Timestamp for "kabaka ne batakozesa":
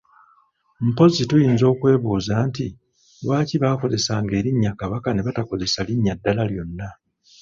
4.79-5.79